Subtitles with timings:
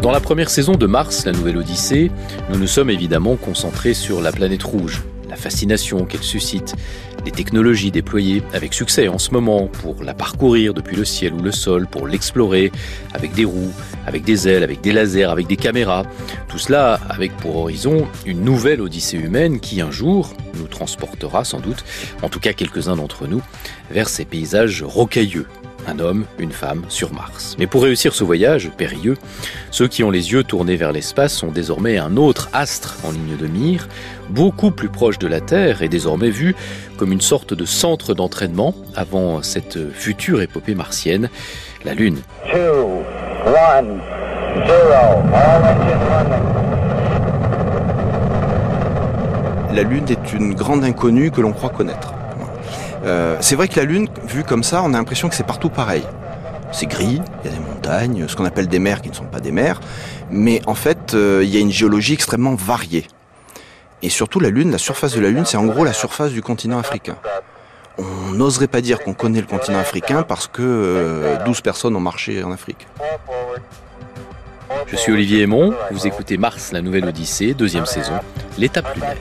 [0.00, 2.12] Dans la première saison de Mars, la nouvelle Odyssée,
[2.48, 5.02] nous nous sommes évidemment concentrés sur la planète rouge,
[5.40, 6.74] fascination qu'elle suscite,
[7.24, 11.42] les technologies déployées avec succès en ce moment pour la parcourir depuis le ciel ou
[11.42, 12.70] le sol, pour l'explorer
[13.12, 13.72] avec des roues,
[14.06, 16.04] avec des ailes, avec des lasers, avec des caméras.
[16.48, 21.60] Tout cela avec pour horizon une nouvelle Odyssée humaine qui un jour nous transportera sans
[21.60, 21.84] doute,
[22.22, 23.42] en tout cas quelques-uns d'entre nous,
[23.90, 25.46] vers ces paysages rocailleux
[25.86, 27.56] un homme, une femme sur Mars.
[27.58, 29.16] Mais pour réussir ce voyage périlleux,
[29.70, 33.36] ceux qui ont les yeux tournés vers l'espace ont désormais un autre astre en ligne
[33.36, 33.88] de mire,
[34.28, 36.54] beaucoup plus proche de la Terre et désormais vu
[36.96, 41.30] comme une sorte de centre d'entraînement avant cette future épopée martienne,
[41.84, 42.18] la Lune.
[49.72, 52.12] La Lune est une grande inconnue que l'on croit connaître.
[53.04, 55.70] Euh, c'est vrai que la Lune, vue comme ça, on a l'impression que c'est partout
[55.70, 56.04] pareil.
[56.72, 59.24] C'est gris, il y a des montagnes, ce qu'on appelle des mers qui ne sont
[59.24, 59.80] pas des mers,
[60.30, 63.06] mais en fait, euh, il y a une géologie extrêmement variée.
[64.02, 66.42] Et surtout, la Lune, la surface de la Lune, c'est en gros la surface du
[66.42, 67.16] continent africain.
[67.98, 70.62] On n'oserait pas dire qu'on connaît le continent africain parce que
[71.44, 72.86] 12 euh, personnes ont marché en Afrique.
[74.86, 78.14] Je suis Olivier Aymon, vous écoutez Mars, la nouvelle Odyssée, deuxième saison,
[78.56, 79.16] l'étape lunaire.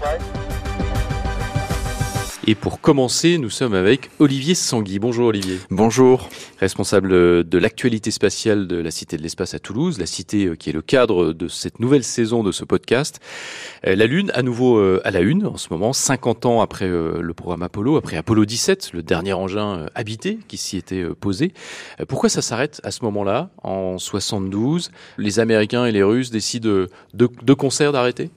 [2.48, 4.98] Et pour commencer, nous sommes avec Olivier Sangui.
[4.98, 5.60] Bonjour Olivier.
[5.70, 6.30] Bonjour.
[6.60, 10.70] Responsable de l'actualité spatiale de la Cité de l'Espace à Toulouse, la cité euh, qui
[10.70, 13.20] est le cadre de cette nouvelle saison de ce podcast.
[13.86, 16.88] Euh, la Lune, à nouveau euh, à la une en ce moment, 50 ans après
[16.88, 21.54] le programme Apollo, après Apollo 17, le dernier engin habité qui s'y était posé.
[22.08, 26.90] Pourquoi ça s'arrête à ce moment-là, en 72 Les Américains et les Russes décident de,
[27.14, 28.30] de concert d'arrêter?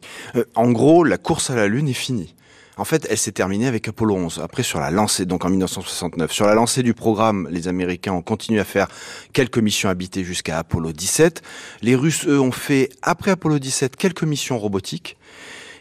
[0.55, 2.35] En gros, la course à la Lune est finie.
[2.83, 4.41] En fait, elle s'est terminée avec Apollo 11.
[4.43, 8.23] Après, sur la lancée, donc en 1969, sur la lancée du programme, les Américains ont
[8.23, 8.89] continué à faire
[9.33, 11.43] quelques missions habitées jusqu'à Apollo 17.
[11.83, 15.17] Les Russes, eux, ont fait, après Apollo 17, quelques missions robotiques.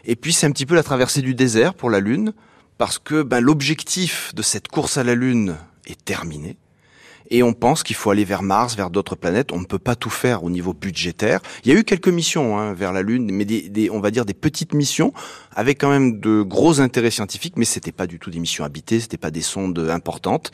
[0.04, 2.34] Et puis, c'est un petit peu la traversée du désert pour la Lune,
[2.78, 5.56] parce que ben, l'objectif de cette course à la Lune
[5.88, 6.56] est terminé
[7.32, 9.52] et on pense qu'il faut aller vers Mars, vers d'autres planètes.
[9.52, 11.40] On ne peut pas tout faire au niveau budgétaire.
[11.64, 14.26] Il y a eu quelques missions hein, vers la Lune, mais des, on va dire
[14.26, 15.14] des petites missions
[15.56, 19.00] avec quand même de gros intérêts scientifiques, mais c'était pas du tout des missions habitées,
[19.00, 20.50] c'était pas des sondes importantes.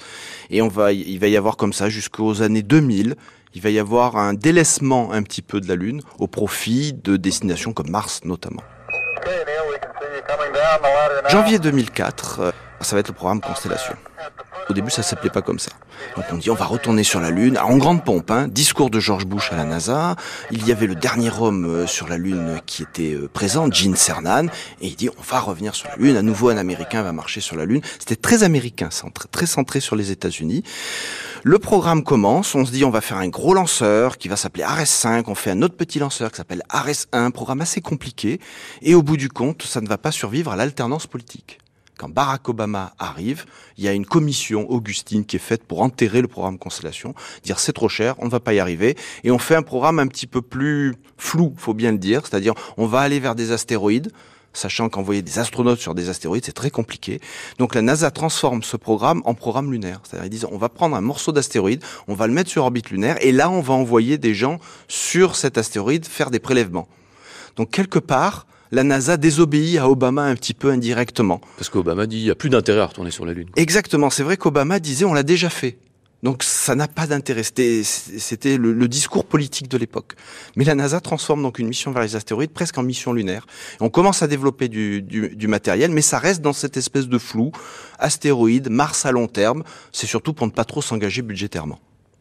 [0.51, 3.17] Et on va, il va y avoir comme ça jusqu'aux années 2000
[3.55, 7.17] il va y avoir un délaissement un petit peu de la Lune au profit de
[7.17, 8.63] destinations comme Mars notamment.
[11.31, 12.51] Janvier 2004, euh,
[12.83, 13.95] ça va être le programme Constellation.
[14.69, 15.71] Au début, ça s'appelait pas comme ça.
[16.17, 18.31] Donc on dit on va retourner sur la Lune, en grande pompe.
[18.31, 20.17] Hein, discours de George Bush à la NASA.
[20.51, 23.97] Il y avait le dernier homme euh, sur la Lune qui était euh, présent, Gene
[23.97, 24.49] Cernan,
[24.81, 26.17] et il dit on va revenir sur la Lune.
[26.17, 27.81] À nouveau, un Américain va marcher sur la Lune.
[27.99, 28.91] C'était très américain,
[29.33, 30.63] très centré sur les États-Unis.
[31.45, 32.55] Le programme commence.
[32.55, 35.29] On se dit on va faire un gros lanceur qui va s'appeler Ares 5.
[35.29, 37.31] On fait un autre petit lanceur qui s'appelle Ares 1.
[37.31, 38.39] Programme assez compliqué.
[38.83, 41.59] Et au bout du compte, ça ne va pas survivre à l'alternance politique
[41.99, 43.45] quand Barack Obama arrive,
[43.77, 47.59] il y a une commission Augustine qui est faite pour enterrer le programme Constellation, dire
[47.59, 50.07] c'est trop cher, on ne va pas y arriver, et on fait un programme un
[50.07, 54.13] petit peu plus flou, faut bien le dire, c'est-à-dire on va aller vers des astéroïdes,
[54.53, 57.21] sachant qu'envoyer des astronautes sur des astéroïdes, c'est très compliqué.
[57.59, 60.01] Donc la NASA transforme ce programme en programme lunaire.
[60.05, 62.91] C'est-à-dire ils disent on va prendre un morceau d'astéroïde, on va le mettre sur orbite
[62.91, 66.89] lunaire, et là on va envoyer des gens sur cet astéroïde faire des prélèvements.
[67.57, 71.41] Donc quelque part, la NASA désobéit à Obama un petit peu indirectement.
[71.57, 73.49] Parce qu'Obama dit il n'y a plus d'intérêt à retourner sur la Lune.
[73.57, 75.79] Exactement, c'est vrai qu'Obama disait on l'a déjà fait.
[76.23, 77.43] Donc ça n'a pas d'intérêt.
[77.45, 80.15] C'était le, discours politique de l'époque.
[80.57, 83.47] Mais la NASA transforme donc une mission vers les astéroïdes presque en mission lunaire.
[83.81, 87.53] on commence à développer du, matériel, mais ça reste dans cette espèce de flou.
[87.99, 89.63] Astéroïdes, Mars à long terme,
[89.93, 91.79] c'est surtout pour ne pas trop s'engager budgétairement.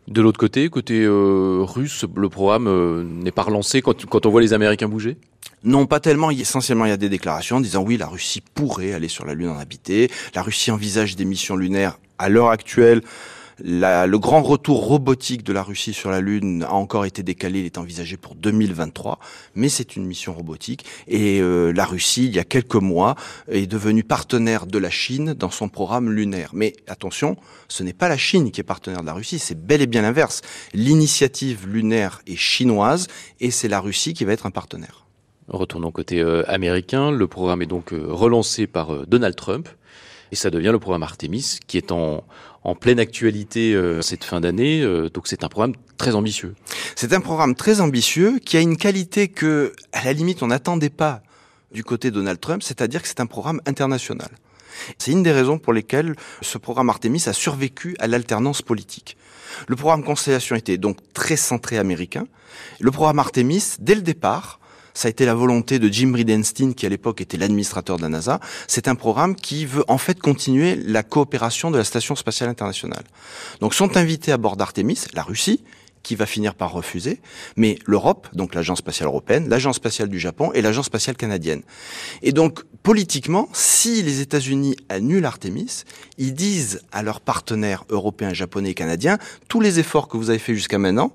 [0.07, 4.29] De l'autre côté, côté euh, russe, le programme euh, n'est pas relancé quand, quand on
[4.29, 5.17] voit les Américains bouger?
[5.63, 6.29] Non, pas tellement.
[6.29, 9.49] Essentiellement, il y a des déclarations disant oui, la Russie pourrait aller sur la Lune
[9.49, 10.11] en habité.
[10.35, 11.99] La Russie envisage des missions lunaires.
[12.19, 13.01] À l'heure actuelle,
[13.63, 17.65] le grand retour robotique de la Russie sur la Lune a encore été décalé, il
[17.65, 19.19] est envisagé pour 2023,
[19.55, 20.85] mais c'est une mission robotique.
[21.07, 23.15] Et euh, la Russie, il y a quelques mois,
[23.49, 26.51] est devenue partenaire de la Chine dans son programme lunaire.
[26.53, 27.35] Mais attention,
[27.67, 30.03] ce n'est pas la Chine qui est partenaire de la Russie, c'est bel et bien
[30.03, 30.41] l'inverse.
[30.73, 33.07] L'initiative lunaire est chinoise
[33.39, 35.06] et c'est la Russie qui va être un partenaire.
[35.47, 37.09] Retournons côté euh, américain.
[37.09, 39.69] Le programme est donc euh, relancé par euh, Donald Trump.
[40.31, 42.25] Et ça devient le programme Artemis, qui est en,
[42.65, 44.81] en pleine actualité cette fin d'année.
[45.13, 46.53] donc c'est un programme très ambitieux.
[46.97, 50.89] C'est un programme très ambitieux qui a une qualité que, à la limite, on n'attendait
[50.89, 51.21] pas
[51.71, 54.27] du côté Donald Trump, c'est-à-dire que c'est un programme international.
[54.97, 59.15] C'est une des raisons pour lesquelles ce programme Artemis a survécu à l'alternance politique.
[59.69, 62.27] Le programme Constellation était donc très centré américain.
[62.81, 64.59] Le programme Artemis, dès le départ,
[64.97, 68.09] ça a été la volonté de Jim Bridenstine, qui à l'époque était l'administrateur de la
[68.09, 68.39] NASA.
[68.67, 73.03] C'est un programme qui veut en fait continuer la coopération de la Station spatiale internationale.
[73.61, 75.63] Donc sont invités à bord d'Artemis la Russie,
[76.01, 77.21] qui va finir par refuser,
[77.55, 81.61] mais l'Europe, donc l'Agence spatiale européenne, l'Agence spatiale du Japon et l'Agence spatiale canadienne.
[82.23, 85.83] Et donc, politiquement, si les États-Unis annulent Artemis,
[86.17, 90.39] ils disent à leurs partenaires européens, japonais et canadiens, tous les efforts que vous avez
[90.39, 91.11] faits jusqu'à maintenant,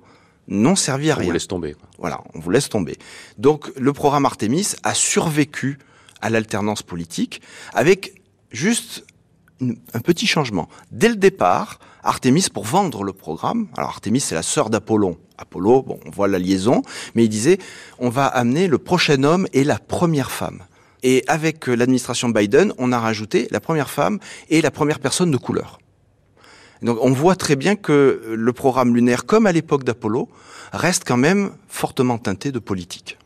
[0.49, 1.25] n'ont servi à rien.
[1.25, 1.77] On vous laisse tomber.
[1.99, 2.99] Voilà, on vous laisse tomber.
[3.39, 5.79] Donc le programme Artemis a survécu
[6.21, 7.43] à l'alternance politique
[7.75, 9.05] avec juste
[9.61, 10.69] un petit changement.
[10.91, 15.17] Dès le départ, Artemis, pour vendre le programme, alors Artemis c'est la sœur d'Apollon.
[15.39, 16.83] Apollo, bon, on voit la liaison,
[17.15, 17.59] mais il disait,
[17.99, 20.63] on va amener le prochain homme et la première femme.
[21.03, 25.33] Et avec euh, l'administration Biden, on a rajouté la première femme et la première personne
[25.33, 25.81] de couleur.
[26.83, 30.29] Donc on voit très bien que le programme lunaire, comme à l'époque d'Apollo,
[30.73, 33.19] reste quand même fortement teinté de politique.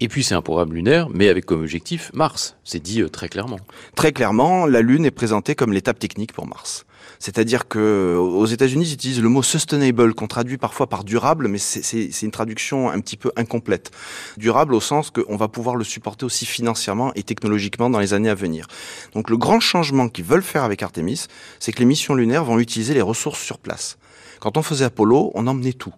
[0.00, 2.56] Et puis c'est un programme lunaire, mais avec comme objectif Mars.
[2.62, 3.58] C'est dit euh, très clairement.
[3.96, 6.84] Très clairement, la Lune est présentée comme l'étape technique pour Mars.
[7.18, 11.58] C'est-à-dire que aux États-Unis, ils utilisent le mot sustainable, qu'on traduit parfois par durable, mais
[11.58, 13.90] c'est une traduction un petit peu incomplète.
[14.36, 18.28] Durable au sens qu'on va pouvoir le supporter aussi financièrement et technologiquement dans les années
[18.28, 18.66] à venir.
[19.14, 21.26] Donc le grand changement qu'ils veulent faire avec Artemis,
[21.58, 23.98] c'est que les missions lunaires vont utiliser les ressources sur place.
[24.38, 25.94] Quand on faisait Apollo, on emmenait tout.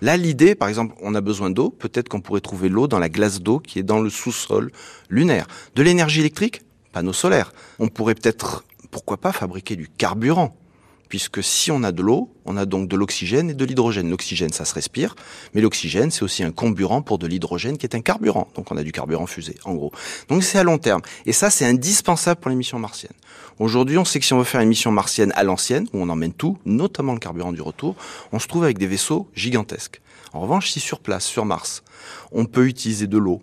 [0.00, 3.08] Là, l'idée, par exemple, on a besoin d'eau, peut-être qu'on pourrait trouver l'eau dans la
[3.08, 4.70] glace d'eau qui est dans le sous-sol
[5.08, 5.46] lunaire.
[5.74, 6.62] De l'énergie électrique,
[6.92, 7.52] panneaux solaires.
[7.78, 10.56] On pourrait peut-être, pourquoi pas, fabriquer du carburant
[11.08, 14.10] puisque si on a de l'eau, on a donc de l'oxygène et de l'hydrogène.
[14.10, 15.14] L'oxygène, ça se respire,
[15.54, 18.48] mais l'oxygène, c'est aussi un comburant pour de l'hydrogène qui est un carburant.
[18.54, 19.92] Donc on a du carburant fusé, en gros.
[20.28, 21.02] Donc c'est à long terme.
[21.26, 23.12] Et ça, c'est indispensable pour les missions martiennes.
[23.58, 26.08] Aujourd'hui, on sait que si on veut faire une mission martienne à l'ancienne, où on
[26.08, 27.96] emmène tout, notamment le carburant du retour,
[28.32, 30.00] on se trouve avec des vaisseaux gigantesques.
[30.32, 31.82] En revanche, si sur place, sur Mars,
[32.32, 33.42] on peut utiliser de l'eau,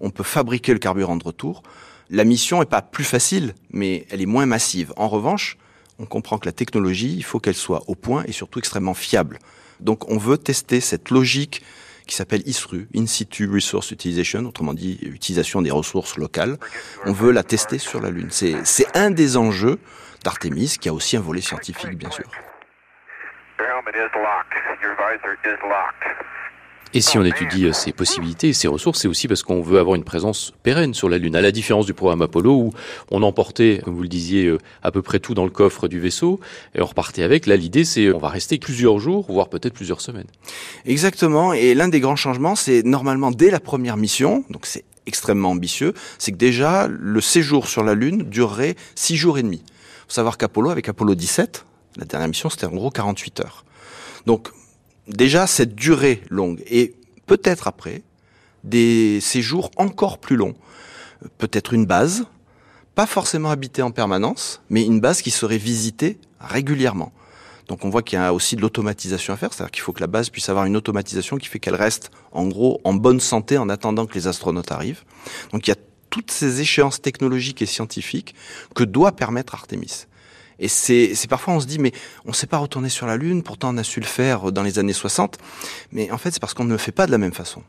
[0.00, 1.62] on peut fabriquer le carburant de retour,
[2.10, 4.92] la mission n'est pas plus facile, mais elle est moins massive.
[4.96, 5.56] En revanche,
[5.98, 9.38] on comprend que la technologie, il faut qu'elle soit au point et surtout extrêmement fiable.
[9.80, 11.62] Donc on veut tester cette logique
[12.06, 16.58] qui s'appelle ISRU, In Situ Resource Utilization, autrement dit utilisation des ressources locales.
[17.06, 18.30] On veut la tester sur la Lune.
[18.30, 19.78] C'est un des enjeux
[20.24, 22.28] d'Artemis, qui a aussi un volet scientifique, bien sûr.
[26.94, 29.96] Et si on étudie euh, ces possibilités ces ressources, c'est aussi parce qu'on veut avoir
[29.96, 32.72] une présence pérenne sur la Lune, à la différence du programme Apollo où
[33.10, 35.98] on emportait, comme vous le disiez, euh, à peu près tout dans le coffre du
[35.98, 36.38] vaisseau
[36.74, 37.46] et on repartait avec.
[37.46, 40.26] Là, l'idée, c'est on va rester plusieurs jours, voire peut-être plusieurs semaines.
[40.84, 41.54] Exactement.
[41.54, 45.94] Et l'un des grands changements, c'est normalement dès la première mission, donc c'est extrêmement ambitieux,
[46.18, 49.62] c'est que déjà le séjour sur la Lune durerait six jours et demi.
[50.08, 51.64] Faut savoir qu'Apollo, avec Apollo 17,
[51.96, 53.64] la dernière mission, c'était en gros 48 heures.
[54.26, 54.50] Donc
[55.08, 56.94] déjà cette durée longue et
[57.26, 58.02] peut-être après
[58.64, 60.54] des séjours encore plus longs,
[61.38, 62.26] peut-être une base,
[62.94, 67.12] pas forcément habitée en permanence, mais une base qui serait visitée régulièrement.
[67.68, 70.00] Donc on voit qu'il y a aussi de l'automatisation à faire, c'est-à-dire qu'il faut que
[70.00, 73.56] la base puisse avoir une automatisation qui fait qu'elle reste en gros en bonne santé
[73.56, 75.04] en attendant que les astronautes arrivent.
[75.52, 75.76] Donc il y a
[76.10, 78.34] toutes ces échéances technologiques et scientifiques
[78.74, 80.06] que doit permettre Artemis.
[80.62, 81.92] Et c'est parfois on se dit mais
[82.24, 84.62] on ne sait pas retourner sur la Lune, pourtant on a su le faire dans
[84.62, 85.36] les années 60.
[85.90, 87.62] Mais en fait c'est parce qu'on ne le fait pas de la même façon.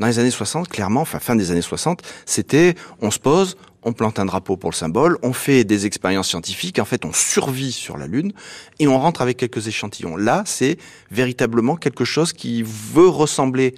[0.00, 3.92] Dans les années 60, clairement, enfin fin des années 60, c'était on se pose, on
[3.92, 7.70] plante un drapeau pour le symbole, on fait des expériences scientifiques, en fait on survit
[7.70, 8.32] sur la Lune
[8.78, 10.16] et on rentre avec quelques échantillons.
[10.16, 10.78] Là, c'est
[11.10, 13.74] véritablement quelque chose qui veut ressembler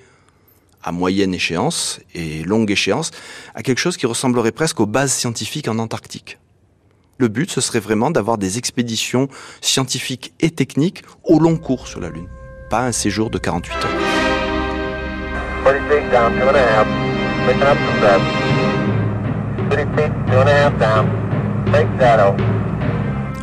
[0.85, 3.11] à moyenne échéance et longue échéance,
[3.57, 6.39] à quelque chose qui ressemblerait presque aux bases scientifiques en Antarctique.
[7.19, 9.29] Le but, ce serait vraiment d'avoir des expéditions
[9.61, 12.29] scientifiques et techniques au long cours sur la Lune,
[12.71, 13.91] pas un séjour de 48 heures.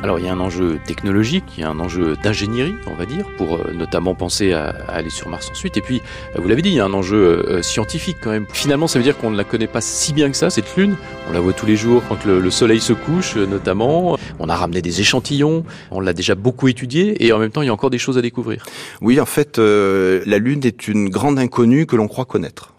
[0.03, 3.05] Alors il y a un enjeu technologique, il y a un enjeu d'ingénierie, on va
[3.05, 5.77] dire, pour euh, notamment penser à, aller sur Mars ensuite.
[5.77, 6.01] Et puis,
[6.35, 8.47] euh, vous l'avez dit, il y a un enjeu euh, scientifique quand même.
[8.51, 10.95] Finalement, ça veut dire qu'on ne la connaît pas si bien que ça, cette Lune.
[11.29, 14.17] On la voit tous les jours quand le, Soleil se couche, notamment.
[14.39, 17.67] On a ramené des échantillons, on l'a déjà beaucoup étudié, et en même temps, il
[17.67, 18.65] y a encore des choses à découvrir.
[19.01, 22.73] Oui, en fait, la Lune est une grande inconnue que l'on croit connaître.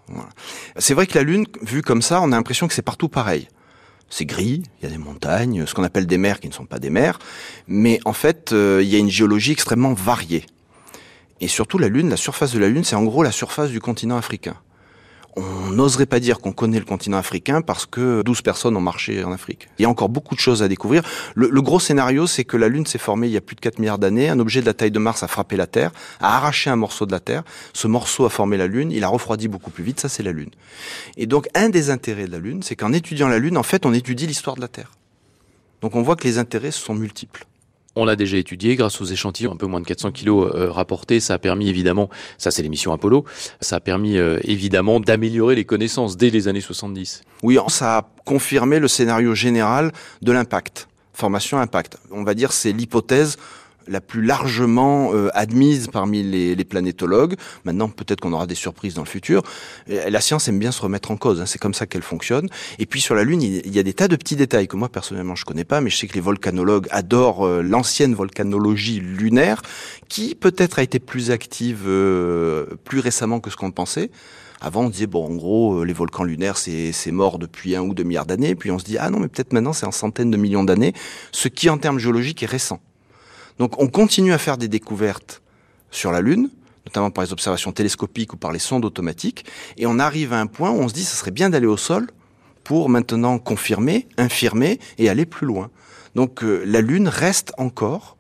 [0.77, 3.49] C'est vrai que la Lune, vue comme ça, on a l'impression que c'est partout pareil
[4.13, 6.67] c'est gris, il y a des montagnes, ce qu'on appelle des mers qui ne sont
[6.67, 7.19] pas des mers,
[7.67, 10.45] mais en fait, euh, il y a une géologie extrêmement variée.
[11.41, 13.81] Et surtout, la Lune, la surface de la Lune, c'est en gros la surface du
[13.81, 14.57] continent africain.
[15.37, 19.25] On n'oserait pas dire qu'on connaît le continent africain parce que 12 personnes ont marché
[19.25, 19.69] en Afrique.
[19.79, 21.03] Il y a encore beaucoup de choses à découvrir.
[21.35, 23.79] Le, gros scénario, c'est que la Lune s'est formée il y a plus de 4
[23.79, 24.29] milliards d'années.
[24.29, 27.07] Un objet de la taille de Mars a frappé la Terre, a arraché un morceau
[27.07, 27.43] de la Terre.
[27.73, 28.93] Ce morceau a formé la Lune.
[28.93, 30.01] Il a refroidi beaucoup plus vite.
[30.01, 30.51] Ça, c'est la Lune.
[31.17, 33.87] Et donc, un des intérêts de la Lune, c'est qu'en étudiant la Lune, en fait,
[33.87, 34.93] on étudie l'histoire de la Terre.
[35.81, 37.47] Donc, on voit que les intérêts sont multiples.
[37.95, 41.21] On l'a déjà étudié grâce aux échantillons, un peu moins de 400 kilos euh, rapportés.
[41.21, 42.09] Ça a permis évidemment,
[42.39, 43.25] ça c'est l'émission Apollo,
[43.61, 47.23] ça a permis euh, évidemment d'améliorer les connaissances dès les années 70.
[47.43, 50.89] Oui, ça a confirmé le scénario général de l'impact.
[51.13, 51.99] Formation impact.
[52.11, 53.37] On va dire c'est l'hypothèse
[53.89, 57.37] la plus largement euh, admise parmi les, les planétologues.
[57.65, 59.43] Maintenant, peut-être qu'on aura des surprises dans le futur.
[59.87, 61.41] La science aime bien se remettre en cause.
[61.41, 62.49] Hein, c'est comme ça qu'elle fonctionne.
[62.79, 64.89] Et puis sur la Lune, il y a des tas de petits détails que moi
[64.89, 69.63] personnellement je connais pas, mais je sais que les volcanologues adorent euh, l'ancienne volcanologie lunaire,
[70.09, 74.11] qui peut-être a été plus active euh, plus récemment que ce qu'on pensait.
[74.61, 78.05] Avant, on disait, bon, en gros, les volcans lunaires, c'est mort depuis un ou deux
[78.05, 78.55] milliards d'années.
[78.55, 80.93] Puis on se dit, ah non, mais peut-être maintenant, c'est en centaines de millions d'années,
[81.33, 82.81] ce qui, en termes géologiques, est récent.
[83.59, 85.43] Donc on continue à faire des découvertes
[85.91, 86.51] sur la Lune,
[86.87, 89.45] notamment par les observations télescopiques ou par les sondes automatiques,
[89.77, 91.77] et on arrive à un point où on se dit ce serait bien d'aller au
[91.77, 92.09] sol
[92.65, 95.71] pour maintenant confirmer, infirmer et aller plus loin.
[96.15, 98.17] Donc euh, la Lune reste encore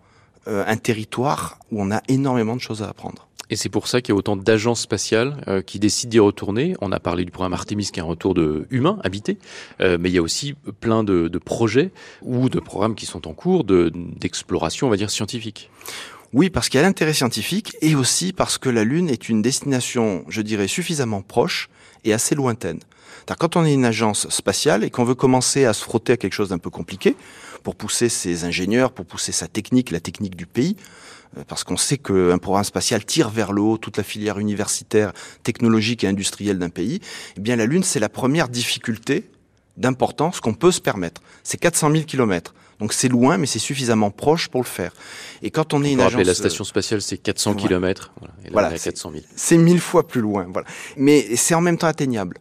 [0.49, 3.29] euh, un territoire où on a énormément de choses à apprendre.
[3.53, 6.75] Et c'est pour ça qu'il y a autant d'agences spatiales euh, qui décident d'y retourner.
[6.81, 9.37] On a parlé du programme Artemis qui est un retour de humains habités,
[9.83, 11.91] euh, mais il y a aussi plein de, de, projets
[12.23, 15.69] ou de programmes qui sont en cours d'exploration, on va dire, scientifique.
[16.33, 19.43] Oui, parce qu'il y a l'intérêt scientifique et aussi parce que la Lune est une
[19.43, 21.69] destination, je dirais, suffisamment proche
[22.05, 22.81] et assez lointaine.
[23.39, 26.33] Quand on est une agence spatiale et qu'on veut commencer à se frotter à quelque
[26.33, 27.17] chose d'un peu compliqué,
[27.63, 30.77] pour pousser ses ingénieurs, pour pousser sa technique, la technique du pays,
[31.49, 35.13] parce qu'on sait qu'un programme spatial tire vers le haut toute la filière universitaire,
[35.43, 37.01] technologique et industrielle d'un pays,
[37.37, 39.31] eh bien la Lune, c'est la première difficulté
[39.77, 41.23] d'importance qu'on peut se permettre.
[41.43, 42.55] C'est 400 000 kilomètres.
[42.79, 44.93] Donc c'est loin, mais c'est suffisamment proche pour le faire.
[45.43, 47.69] Et quand on est une agence, la station spatiale, c'est 400 voilà.
[47.69, 48.13] kilomètres.
[48.19, 49.25] Voilà, et là, voilà, 400 000.
[49.37, 50.47] C'est mille fois plus loin.
[50.53, 50.67] Voilà.
[50.97, 52.39] Mais c'est en même temps atteignable.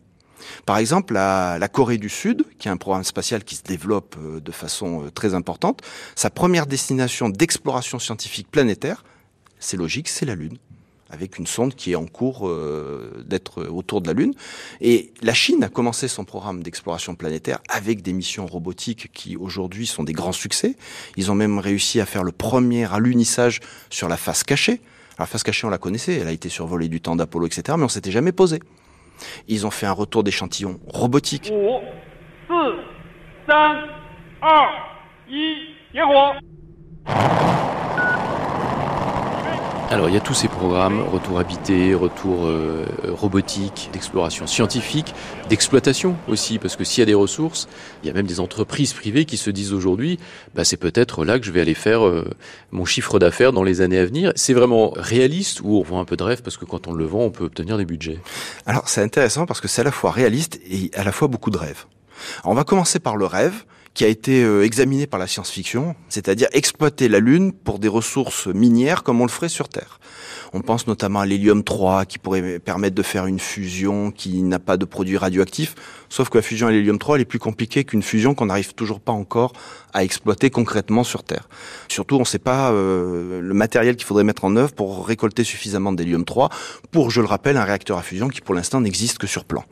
[0.65, 4.15] Par exemple, la, la, Corée du Sud, qui est un programme spatial qui se développe
[4.19, 5.81] euh, de façon euh, très importante,
[6.15, 9.03] sa première destination d'exploration scientifique planétaire,
[9.59, 10.57] c'est logique, c'est la Lune
[11.11, 14.33] avec une sonde qui est en cours euh, d'être autour de la Lune.
[14.79, 19.85] Et la Chine a commencé son programme d'exploration planétaire avec des missions robotiques qui aujourd'hui
[19.85, 20.75] sont des grands succès.
[21.17, 24.81] Ils ont même réussi à faire le premier alunissage sur la face cachée.
[25.19, 27.83] La face cachée, on la connaissait, elle a été survolée du temps d'Apollo, etc., mais
[27.83, 28.59] on s'était jamais posé.
[29.47, 31.51] Ils ont fait un retour d'échantillons robotiques.
[39.91, 42.45] 5, 4, 3, 2, 1, alors il y a tous ces programmes, retour habité, retour
[42.45, 45.13] euh, robotique, d'exploration scientifique,
[45.49, 47.67] d'exploitation aussi, parce que s'il y a des ressources,
[48.01, 50.17] il y a même des entreprises privées qui se disent aujourd'hui,
[50.55, 52.29] bah, c'est peut-être là que je vais aller faire euh,
[52.71, 54.31] mon chiffre d'affaires dans les années à venir.
[54.35, 57.05] C'est vraiment réaliste ou on vend un peu de rêve parce que quand on le
[57.05, 58.19] vend, on peut obtenir des budgets?
[58.65, 61.51] Alors c'est intéressant parce que c'est à la fois réaliste et à la fois beaucoup
[61.51, 61.85] de rêves.
[62.45, 66.47] On va commencer par le rêve qui a été euh, examiné par la science-fiction, c'est-à-dire
[66.53, 69.99] exploiter la Lune pour des ressources minières comme on le ferait sur Terre.
[70.53, 74.59] On pense notamment à l'hélium 3 qui pourrait permettre de faire une fusion qui n'a
[74.59, 75.75] pas de produits radioactifs,
[76.09, 78.73] sauf que la fusion à l'hélium 3 elle est plus compliquée qu'une fusion qu'on n'arrive
[78.73, 79.53] toujours pas encore
[79.93, 81.49] à exploiter concrètement sur Terre.
[81.89, 85.43] Surtout, on ne sait pas euh, le matériel qu'il faudrait mettre en œuvre pour récolter
[85.43, 86.49] suffisamment d'hélium 3
[86.91, 89.65] pour, je le rappelle, un réacteur à fusion qui pour l'instant n'existe que sur plan.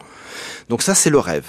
[0.68, 1.46] Donc ça, c'est le rêve.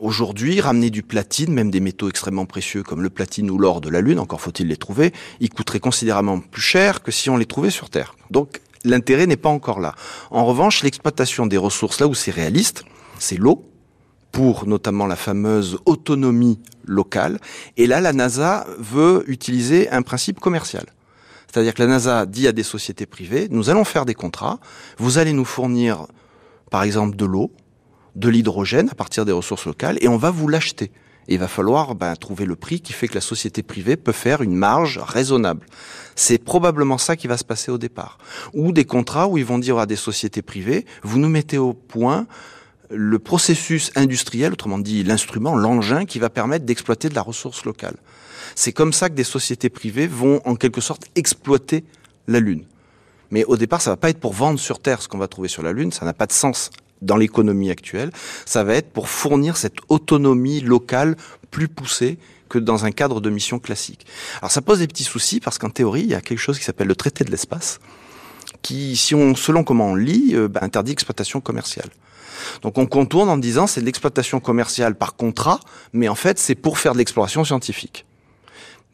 [0.00, 3.88] Aujourd'hui, ramener du platine, même des métaux extrêmement précieux comme le platine ou l'or de
[3.88, 7.46] la Lune, encore faut-il les trouver, il coûterait considérablement plus cher que si on les
[7.46, 8.16] trouvait sur Terre.
[8.30, 9.94] Donc l'intérêt n'est pas encore là.
[10.30, 12.84] En revanche, l'exploitation des ressources là où c'est réaliste,
[13.18, 13.64] c'est l'eau,
[14.32, 17.38] pour notamment la fameuse autonomie locale.
[17.76, 20.86] Et là, la NASA veut utiliser un principe commercial.
[21.46, 24.58] C'est-à-dire que la NASA dit à des sociétés privées, nous allons faire des contrats,
[24.98, 26.08] vous allez nous fournir,
[26.68, 27.52] par exemple, de l'eau,
[28.14, 30.90] de l'hydrogène à partir des ressources locales et on va vous l'acheter.
[31.26, 34.12] Et il va falloir ben, trouver le prix qui fait que la société privée peut
[34.12, 35.66] faire une marge raisonnable.
[36.16, 38.18] C'est probablement ça qui va se passer au départ.
[38.52, 41.72] Ou des contrats où ils vont dire à des sociétés privées, vous nous mettez au
[41.72, 42.26] point
[42.90, 47.96] le processus industriel, autrement dit l'instrument, l'engin qui va permettre d'exploiter de la ressource locale.
[48.54, 51.84] C'est comme ça que des sociétés privées vont en quelque sorte exploiter
[52.28, 52.64] la Lune.
[53.30, 55.48] Mais au départ, ça va pas être pour vendre sur Terre ce qu'on va trouver
[55.48, 56.70] sur la Lune, ça n'a pas de sens
[57.04, 58.10] dans l'économie actuelle,
[58.46, 61.16] ça va être pour fournir cette autonomie locale
[61.50, 62.18] plus poussée
[62.48, 64.06] que dans un cadre de mission classique.
[64.40, 66.64] Alors ça pose des petits soucis parce qu'en théorie, il y a quelque chose qui
[66.64, 67.78] s'appelle le traité de l'espace,
[68.62, 71.88] qui, si on, selon comment on lit, euh, bah, interdit l'exploitation commerciale.
[72.62, 75.60] Donc on contourne en disant c'est de l'exploitation commerciale par contrat,
[75.92, 78.04] mais en fait c'est pour faire de l'exploration scientifique.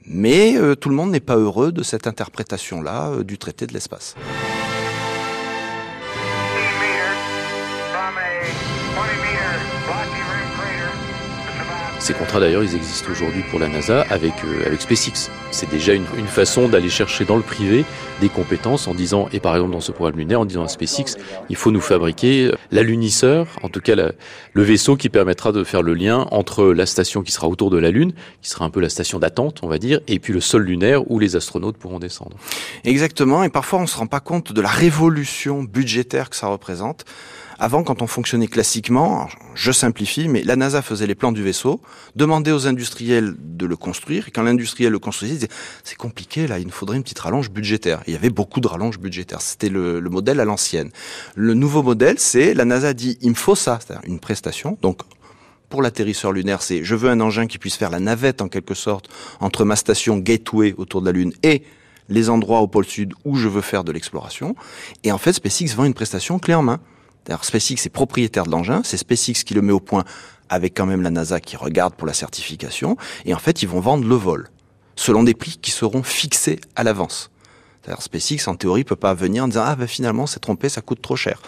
[0.06, 3.72] Mais euh, tout le monde n'est pas heureux de cette interprétation-là euh, du traité de
[3.72, 4.14] l'espace.
[12.00, 15.30] Ces contrats d'ailleurs, ils existent aujourd'hui pour la NASA avec, euh, avec SpaceX.
[15.50, 17.84] C'est déjà une, une façon d'aller chercher dans le privé
[18.22, 21.18] des compétences en disant, et par exemple dans ce programme lunaire, en disant à SpaceX,
[21.50, 24.12] il faut nous fabriquer euh, l'alunisseur, en tout cas la,
[24.54, 27.76] le vaisseau qui permettra de faire le lien entre la station qui sera autour de
[27.76, 30.40] la Lune, qui sera un peu la station d'attente, on va dire, et puis le
[30.40, 32.38] sol lunaire où les astronautes pourront descendre.
[32.84, 36.46] Exactement, et parfois on ne se rend pas compte de la révolution budgétaire que ça
[36.46, 37.04] représente.
[37.62, 41.82] Avant, quand on fonctionnait classiquement, je simplifie, mais la NASA faisait les plans du vaisseau,
[42.16, 45.52] demandait aux industriels de le construire, et quand l'industriel le construisait, il disait
[45.84, 48.02] c'est compliqué là, il nous faudrait une petite rallonge budgétaire.
[48.06, 49.42] il y avait beaucoup de rallonges budgétaires.
[49.42, 50.90] C'était le, le modèle à l'ancienne.
[51.34, 54.78] Le nouveau modèle, c'est la NASA dit il me faut ça, c'est-à-dire une prestation.
[54.80, 55.00] Donc
[55.68, 58.74] pour l'atterrisseur lunaire, c'est je veux un engin qui puisse faire la navette en quelque
[58.74, 61.62] sorte entre ma station Gateway autour de la Lune et
[62.08, 64.56] les endroits au pôle sud où je veux faire de l'exploration.
[65.04, 66.80] Et en fait, SpaceX vend une prestation clé en main.
[67.24, 70.04] D'ailleurs, SpaceX est propriétaire de l'engin, c'est SpaceX qui le met au point
[70.48, 73.80] avec quand même la NASA qui regarde pour la certification, et en fait, ils vont
[73.80, 74.48] vendre le vol,
[74.96, 77.30] selon des prix qui seront fixés à l'avance.
[77.84, 80.82] D'ailleurs, SpaceX, en théorie, peut pas venir en disant ah ben finalement c'est trompé, ça
[80.82, 81.40] coûte trop cher.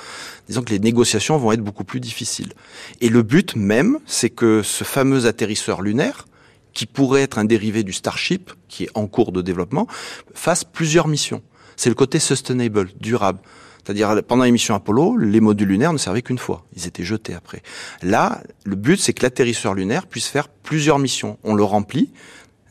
[0.48, 2.54] Disons que les négociations vont être beaucoup plus difficiles.
[3.02, 6.26] Et le but même, c'est que ce fameux atterrisseur lunaire,
[6.72, 9.86] qui pourrait être un dérivé du Starship, qui est en cours de développement,
[10.34, 11.42] fasse plusieurs missions.
[11.76, 13.40] C'est le côté sustainable, durable.
[13.84, 16.64] C'est-à-dire, pendant l'émission Apollo, les modules lunaires ne servaient qu'une fois.
[16.76, 17.62] Ils étaient jetés après.
[18.02, 21.38] Là, le but, c'est que l'atterrisseur lunaire puisse faire plusieurs missions.
[21.42, 22.10] On le remplit.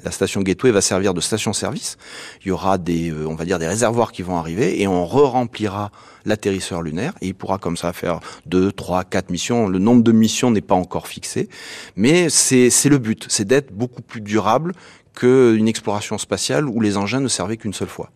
[0.03, 1.97] La station Gateway va servir de station-service.
[2.43, 5.05] Il y aura des, euh, on va dire, des réservoirs qui vont arriver et on
[5.05, 5.91] re-remplira
[6.25, 9.67] l'atterrisseur lunaire et il pourra comme ça faire deux, trois, quatre missions.
[9.67, 11.49] Le nombre de missions n'est pas encore fixé,
[11.95, 14.73] mais c'est le but, c'est d'être beaucoup plus durable
[15.13, 18.09] qu'une exploration spatiale où les engins ne servaient qu'une seule fois.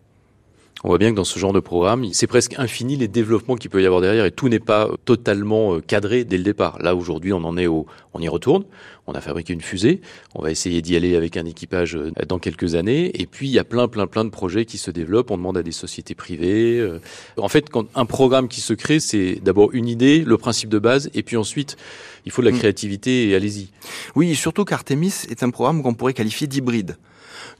[0.84, 3.70] On voit bien que dans ce genre de programme, c'est presque infini les développements qu'il
[3.70, 6.78] peut y avoir derrière et tout n'est pas totalement euh, cadré dès le départ.
[6.82, 8.64] Là, aujourd'hui, on en est au, on y retourne.
[9.06, 10.02] On a fabriqué une fusée.
[10.34, 13.10] On va essayer d'y aller avec un équipage euh, dans quelques années.
[13.20, 15.30] Et puis, il y a plein, plein, plein de projets qui se développent.
[15.30, 16.78] On demande à des sociétés privées.
[16.78, 17.00] Euh.
[17.38, 20.78] En fait, quand un programme qui se crée, c'est d'abord une idée, le principe de
[20.78, 21.78] base, et puis ensuite,
[22.26, 22.58] il faut de la mm.
[22.58, 23.68] créativité et allez-y.
[24.14, 26.96] Oui, surtout qu'Artemis est un programme qu'on pourrait qualifier d'hybride.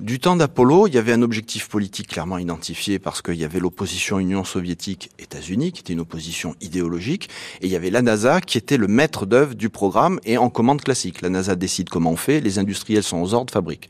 [0.00, 3.60] Du temps d'Apollo, il y avait un objectif politique clairement identifié parce qu'il y avait
[3.60, 7.28] l'opposition Union soviétique-États-Unis, qui était une opposition idéologique,
[7.60, 10.50] et il y avait la NASA qui était le maître d'œuvre du programme et en
[10.50, 11.22] commande classique.
[11.22, 13.88] La NASA décide comment on fait, les industriels sont aux ordres, fabriquent.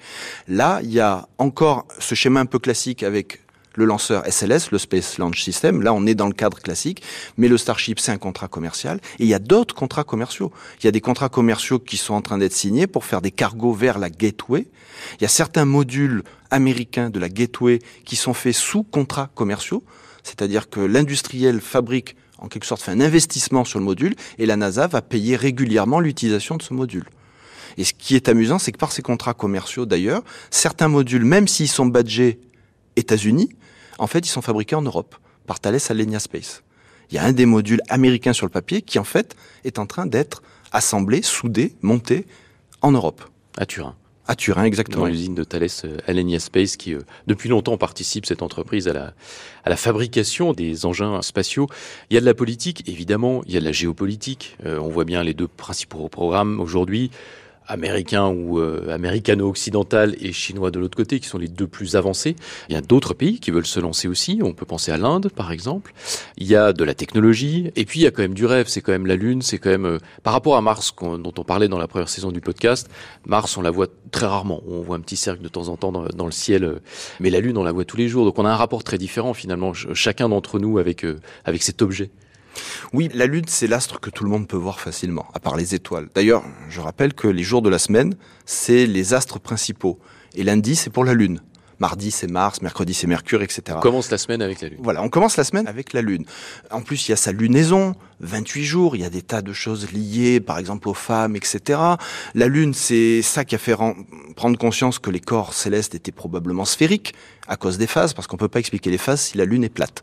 [0.49, 3.41] Là, il y a encore ce schéma un peu classique avec
[3.77, 5.83] le lanceur SLS, le Space Launch System.
[5.83, 7.03] Là, on est dans le cadre classique,
[7.37, 8.99] mais le Starship, c'est un contrat commercial.
[9.19, 10.51] Et il y a d'autres contrats commerciaux.
[10.81, 13.31] Il y a des contrats commerciaux qui sont en train d'être signés pour faire des
[13.31, 14.67] cargos vers la Gateway.
[15.19, 19.85] Il y a certains modules américains de la Gateway qui sont faits sous contrats commerciaux.
[20.23, 24.57] C'est-à-dire que l'industriel fabrique, en quelque sorte, fait un investissement sur le module et la
[24.57, 27.05] NASA va payer régulièrement l'utilisation de ce module.
[27.79, 31.47] Et ce qui est amusant, c'est que par ces contrats commerciaux, d'ailleurs, certains modules, même
[31.47, 32.41] s'ils sont badgés
[32.97, 33.51] États-Unis,
[33.99, 36.63] en fait, ils sont fabriqués en Europe par Thales Alenia Space.
[37.11, 39.87] Il y a un des modules américains sur le papier qui, en fait, est en
[39.87, 42.27] train d'être assemblé, soudé, monté
[42.83, 43.25] en Europe.
[43.57, 43.95] À Turin.
[44.29, 45.05] À Turin, exactement.
[45.05, 48.93] Dans l'usine de Thales euh, Alenia Space qui, euh, depuis longtemps, participe, cette entreprise, à
[48.93, 49.15] la,
[49.65, 51.69] à la fabrication des engins spatiaux.
[52.11, 54.57] Il y a de la politique, évidemment, il y a de la géopolitique.
[54.67, 57.13] Euh, on voit bien les deux principaux programmes aujourd'hui
[57.69, 62.37] américain ou euh, américano-occidental et chinois de l'autre côté, qui sont les deux plus avancés.
[62.69, 64.41] Il y a d'autres pays qui veulent se lancer aussi.
[64.43, 65.93] On peut penser à l'Inde, par exemple.
[66.37, 67.71] Il y a de la technologie.
[67.77, 68.69] Et puis, il y a quand même du rêve.
[68.69, 69.43] C'est quand même la Lune.
[69.43, 72.33] C'est quand même, euh, par rapport à Mars, dont on parlait dans la première saison
[72.33, 72.89] du podcast,
[73.27, 74.63] Mars, on la voit très rarement.
[74.69, 76.65] On voit un petit cercle de temps en temps dans, le ciel.
[76.65, 76.81] Euh,
[77.21, 78.25] mais la Lune, on la voit tous les jours.
[78.25, 81.05] Donc, on a un rapport très différent, finalement, chacun d'entre nous avec,
[81.45, 82.11] avec cet objet.
[82.93, 85.75] Oui, la Lune, c'est l'astre que tout le monde peut voir facilement, à part les
[85.75, 86.09] étoiles.
[86.15, 88.15] D'ailleurs, je rappelle que les jours de la semaine,
[88.45, 89.99] c'est les astres principaux.
[90.35, 91.41] Et lundi, c'est pour la Lune.
[91.79, 93.63] Mardi, c'est Mars, mercredi, c'est Mercure, etc.
[93.77, 94.79] On commence la semaine avec la Lune.
[94.83, 96.25] Voilà, on commence la semaine avec la Lune.
[96.71, 99.53] En plus, il y a sa lunaison, 28 jours, il y a des tas de
[99.53, 101.79] choses liées, par exemple aux femmes, etc.
[102.35, 103.75] La Lune, c'est ça qui a fait
[104.37, 107.15] prendre conscience que les corps célestes étaient probablement sphériques
[107.47, 109.69] à cause des phases, parce qu'on peut pas expliquer les phases si la Lune est
[109.69, 110.03] plate.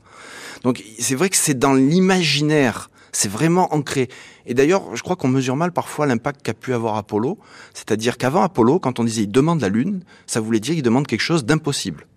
[0.64, 4.10] Donc c'est vrai que c'est dans l'imaginaire, c'est vraiment ancré.
[4.46, 7.38] Et d'ailleurs, je crois qu'on mesure mal parfois l'impact qu'a pu avoir Apollo.
[7.74, 11.08] C'est-à-dire qu'avant Apollo, quand on disait il demande la Lune, ça voulait dire qu'il demande
[11.08, 12.08] quelque chose d'impossible.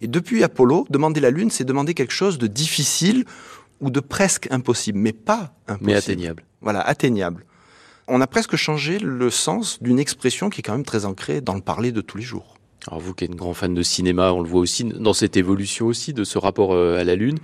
[0.00, 3.24] Et depuis Apollo, demander la Lune, c'est demander quelque chose de difficile
[3.80, 5.86] ou de presque impossible, mais pas impossible.
[5.86, 6.44] Mais atteignable.
[6.60, 7.44] Voilà, atteignable.
[8.08, 11.54] On a presque changé le sens d'une expression qui est quand même très ancrée dans
[11.54, 12.57] le parler de tous les jours.
[12.86, 15.36] Alors vous qui êtes un grand fan de cinéma, on le voit aussi dans cette
[15.36, 17.38] évolution aussi de ce rapport euh, à la Lune.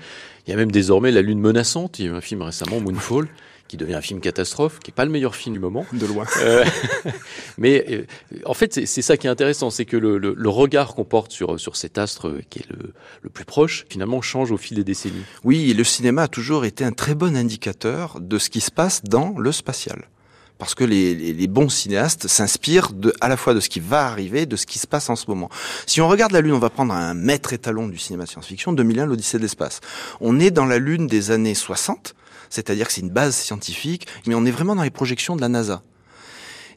[0.46, 1.98] Il y a même désormais la Lune menaçante.
[1.98, 3.28] Il y a eu un film récemment, Moonfall,
[3.68, 5.84] qui devient un film catastrophe, qui n'est pas le meilleur film du moment.
[5.92, 6.24] De loin.
[6.40, 6.64] Euh,
[7.58, 8.04] mais euh,
[8.46, 11.32] en fait, c'est ça qui est intéressant, c'est que le, le, le regard qu'on porte
[11.32, 12.92] sur, sur cet astre qui est le,
[13.22, 15.24] le, plus proche, finalement, change au fil des décennies.
[15.42, 19.02] Oui, le cinéma a toujours été un très bon indicateur de ce qui se passe
[19.02, 20.04] dans le spatial
[20.64, 22.88] parce que les, bons cinéastes s'inspirent
[23.20, 25.26] à la fois de ce qui va arriver, de ce qui se passe en ce
[25.28, 25.50] moment.
[25.84, 29.04] Si on regarde la Lune, on va prendre un maître étalon du cinéma science-fiction, 2001,
[29.04, 29.82] l'Odyssée de l'espace.
[30.22, 32.14] On est dans la Lune des années 60,
[32.48, 35.50] c'est-à-dire que c'est une base scientifique, mais on est vraiment dans les projections de la
[35.50, 35.82] NASA.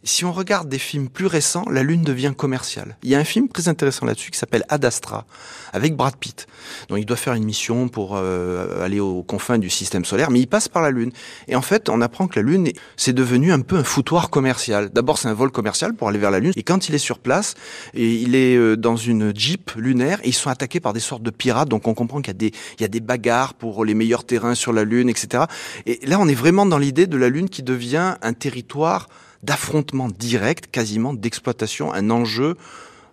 [0.03, 2.97] Si on regarde des films plus récents, la Lune devient commerciale.
[3.03, 5.25] Il y a un film très intéressant là-dessus qui s'appelle Ad Astra,
[5.73, 6.47] avec Brad Pitt.
[6.89, 10.39] Donc il doit faire une mission pour euh, aller aux confins du système solaire, mais
[10.39, 11.11] il passe par la Lune.
[11.47, 14.89] Et en fait, on apprend que la Lune, c'est devenu un peu un foutoir commercial.
[14.89, 16.53] D'abord, c'est un vol commercial pour aller vers la Lune.
[16.55, 17.55] Et quand il est sur place,
[17.93, 21.23] et il est euh, dans une Jeep lunaire, et ils sont attaqués par des sortes
[21.23, 21.69] de pirates.
[21.69, 24.55] Donc on comprend qu'il y a des, y a des bagarres pour les meilleurs terrains
[24.55, 25.45] sur la Lune, etc.
[25.85, 29.07] Et là, on est vraiment dans l'idée de la Lune qui devient un territoire
[29.43, 32.57] d'affrontement direct, quasiment d'exploitation, un enjeu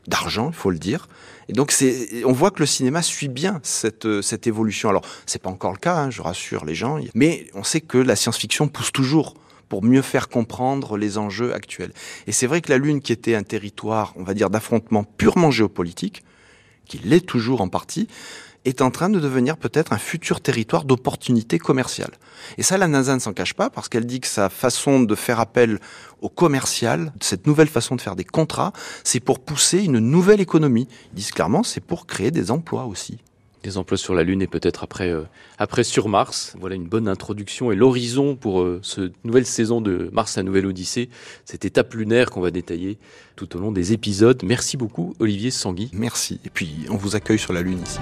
[0.07, 1.09] d'argent, il faut le dire.
[1.49, 4.89] Et donc c'est, on voit que le cinéma suit bien cette cette évolution.
[4.89, 7.99] Alors c'est pas encore le cas, hein, je rassure les gens, mais on sait que
[7.99, 9.35] la science-fiction pousse toujours
[9.69, 11.93] pour mieux faire comprendre les enjeux actuels.
[12.27, 15.51] Et c'est vrai que la Lune, qui était un territoire, on va dire, d'affrontement purement
[15.51, 16.23] géopolitique,
[16.87, 18.09] qui l'est toujours en partie,
[18.65, 22.13] est en train de devenir peut-être un futur territoire d'opportunités commerciales.
[22.59, 25.15] Et ça, la NASA ne s'en cache pas parce qu'elle dit que sa façon de
[25.15, 25.79] faire appel
[26.23, 28.73] au commercial, cette nouvelle façon de faire des contrats,
[29.03, 30.89] c'est pour pousser une nouvelle économie.
[31.13, 33.19] Ils disent clairement, c'est pour créer des emplois aussi
[33.65, 35.23] des emplois sur la Lune et peut-être après, euh,
[35.59, 36.55] après sur Mars.
[36.61, 40.67] Voilà une bonne introduction et l'horizon pour euh, cette nouvelle saison de Mars, la nouvelle
[40.67, 41.09] Odyssée,
[41.45, 42.99] cette étape lunaire qu'on va détailler
[43.35, 44.41] tout au long des épisodes.
[44.45, 45.91] Merci beaucoup, Olivier Sangui.
[45.95, 46.41] Merci.
[46.45, 47.99] Et puis, on vous accueille sur la Lune ici.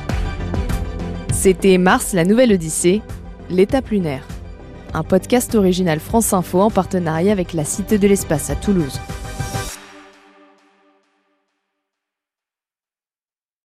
[1.43, 3.03] C'était Mars, la nouvelle Odyssée,
[3.51, 4.25] l'étape lunaire.
[4.95, 9.01] Un podcast original France Info en partenariat avec la Cité de l'Espace à Toulouse.